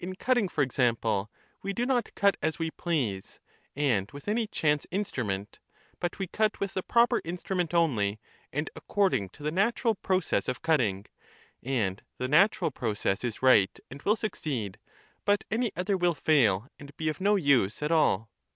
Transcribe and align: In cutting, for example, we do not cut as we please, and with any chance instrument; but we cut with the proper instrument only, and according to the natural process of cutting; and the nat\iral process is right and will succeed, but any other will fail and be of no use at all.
In 0.00 0.16
cutting, 0.16 0.48
for 0.48 0.62
example, 0.62 1.30
we 1.62 1.72
do 1.72 1.86
not 1.86 2.16
cut 2.16 2.36
as 2.42 2.58
we 2.58 2.72
please, 2.72 3.38
and 3.76 4.10
with 4.10 4.26
any 4.26 4.48
chance 4.48 4.84
instrument; 4.90 5.60
but 6.00 6.18
we 6.18 6.26
cut 6.26 6.58
with 6.58 6.74
the 6.74 6.82
proper 6.82 7.22
instrument 7.24 7.72
only, 7.72 8.18
and 8.52 8.68
according 8.74 9.28
to 9.28 9.44
the 9.44 9.52
natural 9.52 9.94
process 9.94 10.48
of 10.48 10.60
cutting; 10.62 11.06
and 11.62 12.02
the 12.18 12.26
nat\iral 12.26 12.74
process 12.74 13.22
is 13.22 13.42
right 13.44 13.78
and 13.92 14.02
will 14.02 14.16
succeed, 14.16 14.76
but 15.24 15.44
any 15.52 15.70
other 15.76 15.96
will 15.96 16.14
fail 16.16 16.66
and 16.80 16.96
be 16.96 17.08
of 17.08 17.20
no 17.20 17.36
use 17.36 17.80
at 17.80 17.92
all. 17.92 18.28